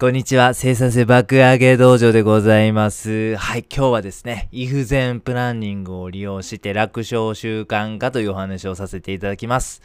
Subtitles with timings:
[0.00, 0.54] こんにちは。
[0.54, 3.36] 生産性爆上げ道場でございます。
[3.36, 9.82] はい、今日はですね、イフゼンプランニングを利用して楽勝習慣化というお話をさせていただきます。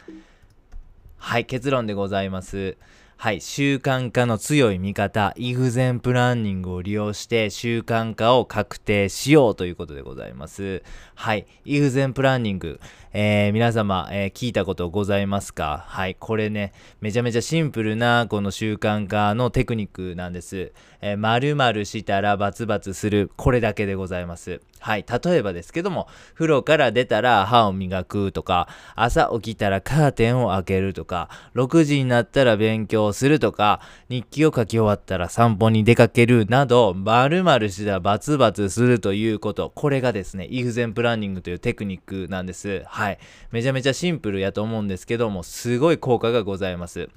[1.18, 2.78] はい、結論でございます。
[3.18, 10.82] はい、習慣化の強い味方、イフゼンプランニングを利用して習慣化を確定しようということでございます。
[11.14, 12.78] はい、イフゼンプランニング、
[13.14, 15.82] えー皆様、えー聞いたことございますか？
[15.88, 20.72] はい、これね、めちゃめちゃシンプルなこの習慣化のテクニックなんです。
[21.00, 24.60] えー、〇〇したらバツバツする、これだけでございます。
[24.80, 42.84] はい、例えばですけども、風呂から出たら歯を磨くとか、朝起きたらカーテンを開けるとか、6時になったら勉強するとか、日記を書き終わったら散歩に出かけるなど、〇〇したバツバツするということ、これがですね、イフゼンプランニングというテクニックなんです。
[42.86, 43.18] はい。
[43.50, 47.08] めちゃめちゃシンプルやと思うんですけども、すごい効果がございます。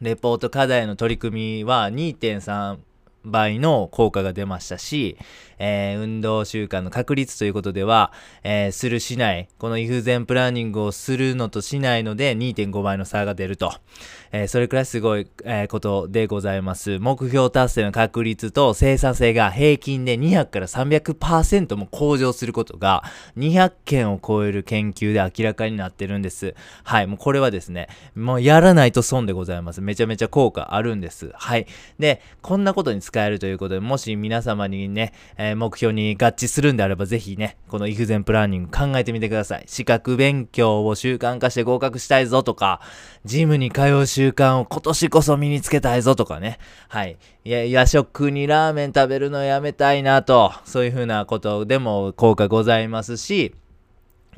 [0.00, 2.78] レポート課題の取り組みは2.3
[3.24, 5.16] 倍の効果が出ましたし、
[5.58, 13.72] えー運動習慣の確率ということでは、えーするしない、このイフゼンプランニングをするのとしないので2.5倍の差が出ると。
[14.32, 16.98] えーそれくらいすごい、えーことでございます。
[16.98, 23.04] 目標達成の確率と生産性が平均で200から300%も向上することが
[23.36, 26.54] 200件を超える研究で明らかになってるんです。
[26.82, 29.80] はい、もうこれはですね、もうやらないと損でございます。
[29.80, 31.30] めちゃめちゃ効果あるんです。
[31.34, 31.66] はい。
[31.98, 39.64] で、こんなことに使えるということで、もし皆様にね、えー目標に合致するんであれば、ぜひね、このイフゼンプランニング考えてみてください。
[39.66, 42.80] 資格勉強を習慣化して合格したいぞとか、
[43.24, 46.58] ジムに通う習慣を今年こそ身につけたいぞとかね。
[46.88, 47.16] はい。
[47.44, 53.54] いや、夜食にラーメン食べるのやめたいなと、そういうふうなことでも効果ございますし、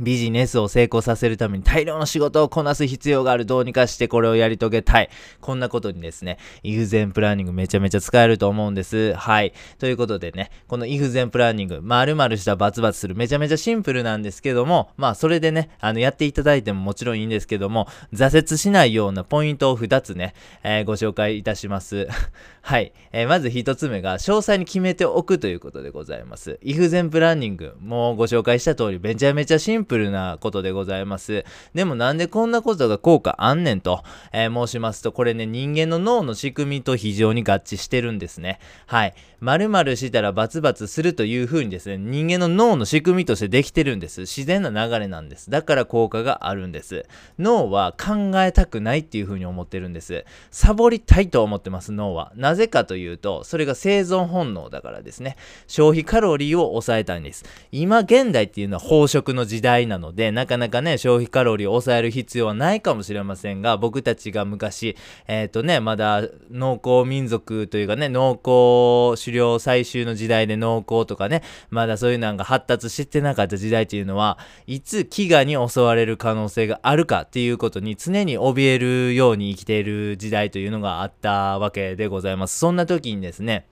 [0.01, 3.47] ビジネスを成功させるために大量の仕事をこなす必要がある。
[3.47, 5.11] どうにかしてこれをやり遂げたい。
[5.41, 9.15] こんなことにですね、イフゼンプランニングめちゃめちゃ使えると思うんです。
[9.15, 9.53] はい。
[9.79, 13.15] ということでね、このイフゼンプランニング、丸々したバツバツする。
[13.15, 22.09] めちゃめちゃシンプルなんですけども、まあそれでね、あの、やっていただいてももちろんいいんですけども、挫折しないようなポイントを2つね、えーご紹介いたします。
[22.63, 22.93] はい。
[23.13, 26.59] えーまず1つ目が、詳細に決めておくということでございます。
[26.63, 31.45] イフゼンプランニング、もうご紹介した通り、めちゃめちゃシンプルプルなことでございます。
[31.73, 34.03] でもなんでこんなことが効果あんねんと、
[34.33, 38.59] えー申しますと、これね、人間の脳の仕組みと非常に合致してるんですね。
[38.87, 39.15] はい。
[39.41, 44.23] 〇〇したらバツバツするという風にですね、人間の脳の仕組みとしてできてるんです。
[44.23, 45.51] 自然な流れなんです。
[45.51, 47.05] だから効果があるんです。
[47.39, 50.25] 脳は考えたくないっていう風に思ってるんです。
[50.51, 52.33] サボりたいと思ってます、脳は。
[52.35, 55.37] なぜかというと、それが生存本能だからですね。
[55.67, 57.45] 消費カロリーを抑えたいんです。
[57.73, 64.97] 今現代っていうのは飽食の時代なので、なかなかね、消費カロリーを抑える必要はないかもしれませんが、僕たちが昔、
[65.29, 82.59] えっ、とね、まだ農耕民族というかね、農耕狩猟採集の時代で農耕とかね、まだそういうのが発達してなかった時代っていうのは、いつ飢餓に襲われる可能性があるかっていうことに常に怯えるように生きている時代というのがあったわけでございます。
[82.59, 83.67] そんな時にですね、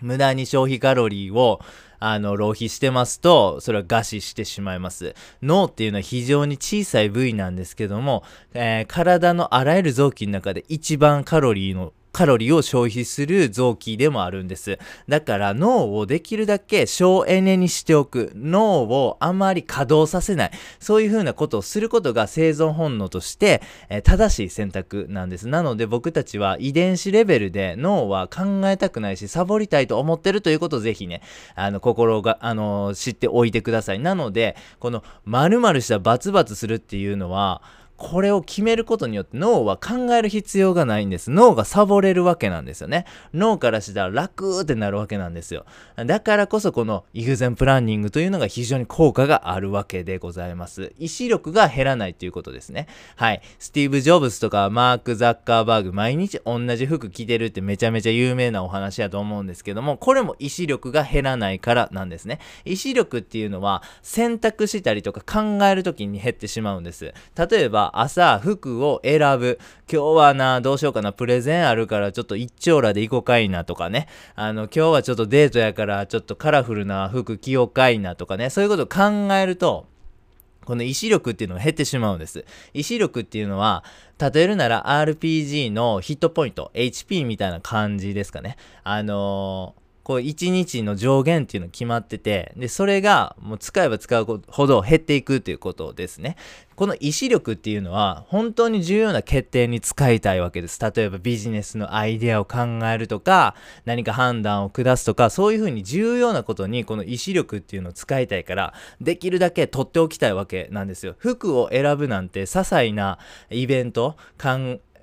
[0.00, 1.60] 無駄に消費カロリーを
[1.98, 5.14] あの浪費してますとそれは餓死してしまいます。
[5.42, 8.22] 脳っていうのは非常に小さい部位なんですけども、
[8.54, 14.80] えー体のあらゆる臓器の中で一番カロリーのカロリーを消費する臓器でもあるんです。
[15.08, 18.32] だから脳をできるだけ省エネにしておく。
[18.34, 20.50] 脳をあまり稼働させない。
[20.80, 25.46] そういうふうなことをすることが生存本能として、えー正しい選択なんです。
[25.46, 31.22] なので僕たちは遺伝子レベルで脳は考えたくないし、サボりたいと思ってるということをぜひね、
[31.54, 34.00] あの、心が、あの、知っておいてください。
[34.00, 37.62] なので、この〇〇したバツバツするっていうのは、
[37.98, 41.32] これを決めることによって脳は考える必要がないんです。
[41.32, 43.04] 脳がサボれるわけなんですよね。
[43.34, 45.66] 脳からしたら楽ってなるわけなんですよ。
[45.96, 50.92] だからこそこのイフゼンプランニングというのが非常に効果があるわけでございます。
[50.98, 52.86] 意志力が減らないということですね。
[53.16, 53.42] はい。
[53.58, 62.38] スティーブ・ジョブズとかマーク・ザッカーバーグ毎日同じ服着てるってめちゃめちゃ有名なお話やと思うんですけども、これも意志力が減らないからなんですね。
[62.64, 67.12] 意志力っていうのは選択したりとか考えるときに減ってしまうんです。
[67.36, 69.58] 例えば朝服を選ぶ。
[69.90, 74.08] 今日はな、どうしようかな、プレゼンあるからちょっと一丁羅で行こうかいなとかね。
[74.34, 78.50] あの、今日はちょっとデートやからちょっとカラフルな服着ようかいなとかね。
[78.50, 79.86] そういうことを考えると、
[80.64, 82.44] この意志力っていうのが減ってしまうんです。
[82.74, 83.84] 意志力っていうのは、
[84.18, 88.56] 例えるなら RPG のヒットポイント、HP みたいな感じですかね。
[88.84, 96.36] あのーこう1日の上限っていうの決まってて、で、それがもう使えば使うほど減っていくということですね。
[96.76, 100.80] この意志力っていうのは本当に重要な決定に使いたいわけです。
[100.80, 102.58] 例えばビジネスのアイデアを考
[102.90, 108.72] えるとか、何か判断を下すとか、そういうふうに重要なことにこの意志力っていうのを使いたいから、
[109.02, 111.16] できるだけ取っておきたいわけなんですよ。
[111.18, 113.18] 服を選ぶなんて些細な
[113.50, 114.16] イベント、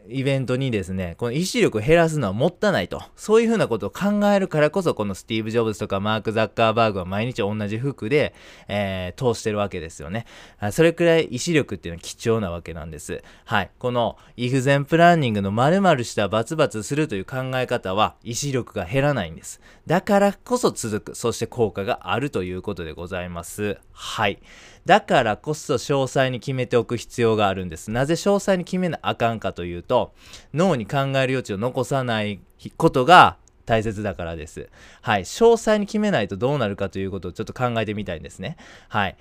[0.10, 3.02] イベントにですね、この意志力を減らすのはもったいないと。
[3.16, 8.34] そういうふうなことを考えるからこそ、このスティーブ・ジョブズとかマーク・ザッカーバーグは毎日同じ服で、
[8.68, 10.26] えー、通してるわけですよね。
[10.72, 13.24] それくらい意志力っていうのは貴重なわけなんです。
[13.46, 13.72] はい。
[13.80, 19.62] この、イフゼンプランニングの〇〇したバツバツするという考え方は、意志力が減らないんです。
[19.88, 23.78] だからこそ続く、そして効果があるということでございます。
[23.92, 24.40] はい。
[24.86, 27.90] だからこそ詳細に決めておく必要があるんです。
[27.90, 30.14] なぜ詳細に決めなあかんかというと、
[30.54, 32.40] 脳に考える余地を残さない
[32.78, 34.70] ことが大切だからです。
[35.02, 35.24] はい。
[35.24, 38.58] 詳細に決めないとどうなるかということをちょっと考えてみたいんですね。
[38.90, 39.18] はい。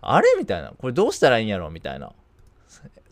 [0.00, 0.34] あれ？
[0.36, 0.72] みたいな。
[0.76, 1.70] これどうしたらいいんやろ？
[1.70, 2.12] みたいな。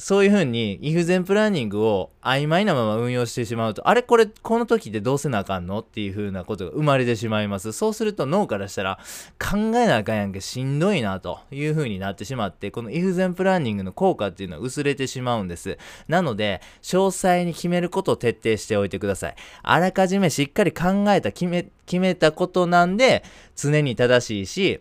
[0.02, 7.70] そういうふうに、イフゼンプランニングを曖昧なまま運用してしまうと、あれこれ、この時でどうせなあかんのっていうふうなことが生まれてしまいます。
[7.70, 8.98] そうすると脳からしたら、
[9.38, 15.78] 考えなあかんやんけ、しんどいな、というふうになってしまって、このイフゼンプランニングの効果っていうのは薄れてしまうんです。
[16.08, 19.36] なので、詳細に決めることを徹底しておいてください。
[19.62, 23.22] あらかじめしっかり考えた、決め、決めたことなんで、
[23.54, 24.80] 常に正しいし、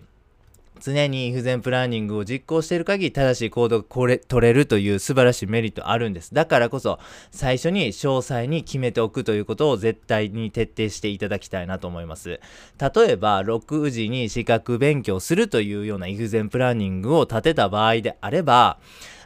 [0.81, 6.33] 常に不全プランニングを実行している限り正しい行動がこれ取れるという素晴らしいメリットあるんです。
[6.33, 6.99] だからこそ
[7.29, 12.29] 最初に詳細に決めておくということを絶対に徹底していただきたいなと思います。
[12.29, 18.79] 例えば6時に資格勉強するというようなイフゼンプランニングを立てた場合であれば、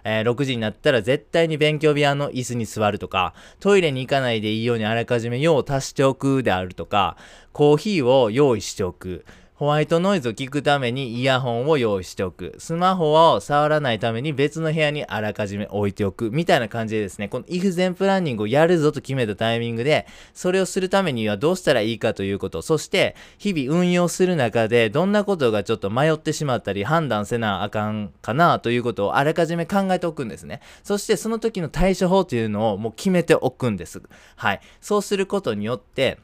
[0.04, 7.18] えー、6時になったら絶対に勉強部屋の椅子に座るとか、トイレに行かないでいいようにあらかじめ用を足しておくであるとか、
[7.54, 9.26] コーヒーを用意しておく。
[9.58, 12.56] ホワイトノイズを聞くためにイヤホンを用意しておく。
[12.58, 16.30] スマホを触らないために別の部屋にあらかじめ置いておく。
[16.30, 30.60] みたいな感じでですね、この if 全プランニングをやるぞと決めたタイミングで、それをするためにはどうしたらいいかということ、そして日々運用する中でどんなことがちょっと迷ってしまったり判断せなあかんかなということをあらかじめ考えておくんですね。
[30.84, 34.02] そしてその時の対処法というのをもう決めておくんです。
[34.36, 34.60] はい。
[34.82, 36.18] そうすることによって、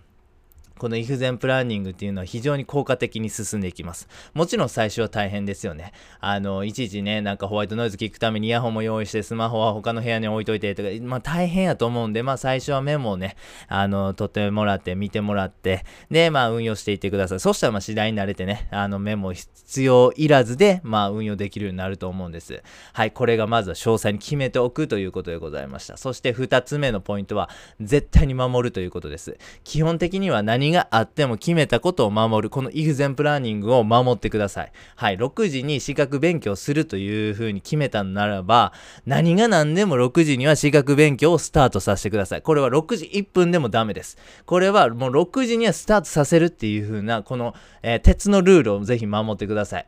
[0.78, 4.08] この if 全プランニングっていうのは非常に効果的に進んでいきます。
[4.34, 5.92] もちろん最初は大変ですよね。
[6.20, 13.36] あの、いちいちね、なんかホワイトノイズ聞くためにイヤホンも用意して、スマホは他の部屋に置いといてとか、まあ大変やと思うんで、まあ最初はメモをね、
[13.68, 17.40] あの、取ってもらって、見てもらって、で、まあ運用していってください。
[17.40, 22.64] そしたらまあ次第に慣れてね、あのメモ必要いらずで、まあ運用できるようになると思うんです。
[22.94, 25.98] はい、これがまずは詳細に決めておくということでございました。
[25.98, 29.38] そして2つ目のポイントは、絶対に守るということです。
[29.64, 34.72] 基本的には何があっても決めたことを守る、このイグゼンプランニングを守ってください。
[34.96, 38.74] はい、6時に資格勉強するというふうに決めたならば、
[39.06, 42.42] 何が何でも6時には資格勉強をスタートさせてください。
[42.42, 44.18] これは6時1分でもダメです。
[44.46, 47.54] これはもう6時にはスタートさせるっていうふうな、この、
[47.84, 49.86] えー、鉄のルールをぜひ守ってください。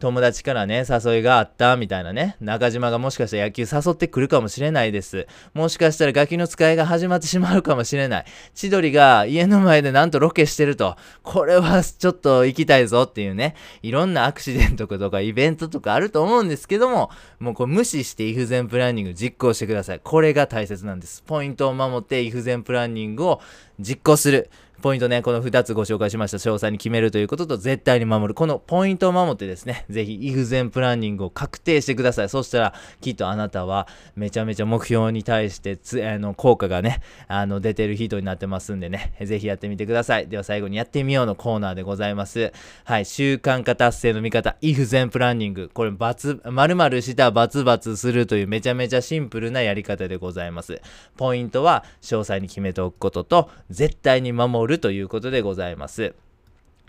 [0.00, 5.26] 友達からね、誘いがあったみたいなね、中島がもしかしたら野球誘ってくるかもしれないです。
[5.52, 8.24] もしかしたらガキの使いが始まってしまうかもしれない。
[8.54, 20.00] 千鳥が家の前でなんとロケしてると、これはちょっと行きたいぞっていうね、いろんなアクシデントとかイベントとかあると思うんですけども、もうこれ無視してイフゼンプランニング実行してください。
[20.02, 21.22] これが大切なんです。
[21.26, 23.40] ポイントを守ってイフゼンプランニングを
[23.78, 24.50] 実行する。
[24.80, 26.38] ポイントね、この2つご紹介しました。
[26.38, 28.34] 詳細に決めるということと、絶対に守る。
[28.34, 32.28] このポイントを守ってですね、ぜひ、イフゼンプランニングを確定してください。
[32.28, 40.28] そしたら、きっとあなたは、めちゃめちゃ目標に対してつ、あの、効果がね、あの、出てる人になってますんでね、ぜひやってみてください。
[40.28, 42.52] では、最後にやってみようのコーナーでございます。
[42.84, 45.70] はい、習慣化達成の見方、イフゼンプランニング。
[45.72, 50.80] これ、バツ、〇〇したバツバツするというめちゃめちゃシンプルなやり方でございます。
[51.16, 55.60] ポイントは、詳細に決めておくことと、絶対に守るるということでございます。
[55.60, 56.14] ございます。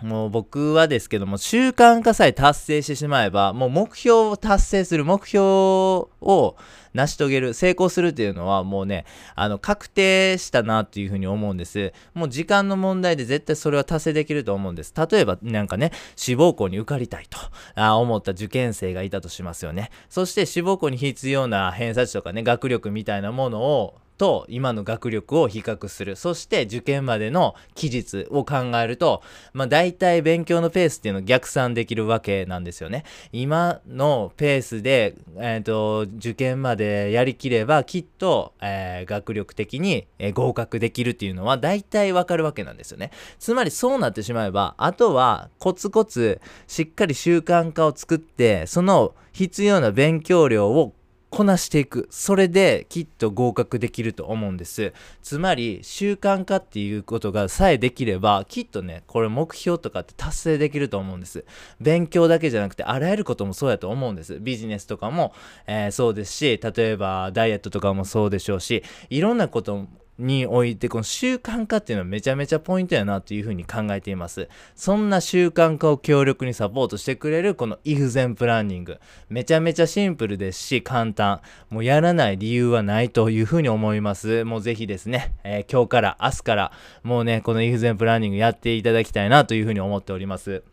[0.01, 6.55] もう僕はですけども、習慣化さえ達成してしまえば、もう目標を達成する、目標を
[6.95, 11.93] 成し遂げる、成功するっていうのはもうね、あの、確定したなっていうふうに思うんです。
[12.15, 14.91] もう時間の問題で絶対それは達成できると思うんです。
[15.11, 17.38] 例えば、なんかね、志望校に受かりたいと
[17.75, 19.91] あ思った受験生がいたとしますよね。
[20.09, 26.16] そして志望校に必要な偏差値とかね、学力みたいなものをと今の学力を比較する。
[26.16, 33.04] そして受験までの期日を考えると、まあ大体勉強のペースっていうのを逆算できるわけなんですよね。
[33.32, 43.10] 今のペースで、えっ、ー、と、受験までやりきればきっと、えー、学力的に、え合格できるっていうのは大体わかるわけなんですよね。
[43.40, 50.94] つまりそうなってしまえば、あとはコツコツしっかり習慣化を作って、その必要な勉強量を
[51.31, 52.07] こなしていく。
[52.11, 54.93] それできっと合格できると思うんです。
[55.23, 61.45] つまり習慣化っていうことがさえできれば、きっとね、これ目標とかって達成できると思うんです。
[61.79, 64.39] 勉強だけじゃなくて、あらゆることもそうやと思うんです。
[64.41, 65.33] ビジネスとかも、
[65.67, 69.88] えー、そうですし、例えばダイエットとかもそうでしょうし、いろんなこと
[70.22, 74.48] において、この習慣化っていうのはめちゃめちゃポイントやなというふうに考えています。
[74.75, 79.00] そんな習慣化を強力にサポートしてくれるこの if 全プランニング。
[79.30, 81.42] めちゃめちゃシンプルですし簡単。
[81.70, 84.46] もうやらない理由はないというふうに思います。
[84.46, 86.72] もうぜひですね、えー、今日から明日から
[87.04, 90.63] もうね、この if 全プランニングやっていただきたいなというふうに思っております。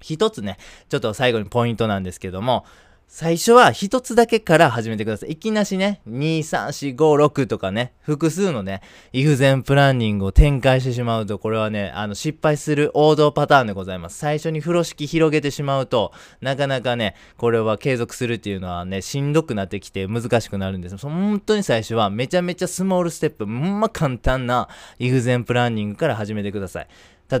[0.00, 0.58] 一つね、
[0.88, 2.64] ちょっと最後にポイントなんですけども、
[3.14, 5.32] 最初は一つだけから始めてください。
[5.32, 8.80] いきなしね、2、3、4、5、6とかね、複数のね、
[9.12, 14.16] イフゼンプランニングを展開してしまうと、これはね、あの、失敗する王道パターンでございます。
[14.16, 20.96] 最初に風呂敷広げてしまうと、なかなかね、これは継続するっていうのはね、しんどくなってきて難しくなるんです。
[20.96, 26.88] 本当に最初はめちゃめちゃスモールステップ、ほんま簡単なイフゼンプランニングから始めてください。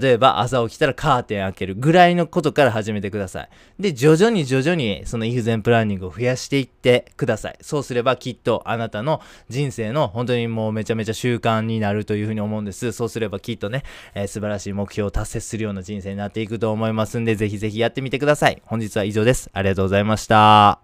[0.00, 3.48] 例えば朝起きたらカーテン開けるぐらいのことから始めてください。
[3.78, 7.58] で、徐々に徐々にそのイフゼンプランニングを増やしていってください。
[7.60, 9.20] そうすればきっとあなたの
[9.50, 12.92] 人生の本当にもうめちゃめちゃ習慣になるというふうに思うんです。
[12.92, 13.82] そうすればきっとね、
[14.14, 18.62] えー、素晴らしい目標を達成するような人生になっていくと思いますんで、ぜひぜひやってみてください。
[18.64, 19.50] 本日は以上です。
[19.52, 20.80] ありがとうございました。